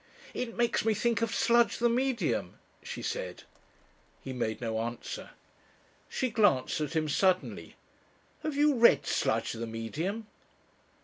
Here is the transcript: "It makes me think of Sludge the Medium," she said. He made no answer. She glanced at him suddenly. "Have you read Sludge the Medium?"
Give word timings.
"It 0.33 0.55
makes 0.57 0.83
me 0.83 0.95
think 0.95 1.21
of 1.21 1.35
Sludge 1.35 1.77
the 1.77 1.87
Medium," 1.87 2.57
she 2.81 3.03
said. 3.03 3.43
He 4.23 4.33
made 4.33 4.59
no 4.59 4.79
answer. 4.79 5.29
She 6.09 6.31
glanced 6.31 6.81
at 6.81 6.95
him 6.95 7.07
suddenly. 7.07 7.75
"Have 8.41 8.55
you 8.55 8.73
read 8.77 9.05
Sludge 9.05 9.51
the 9.51 9.67
Medium?" 9.67 10.25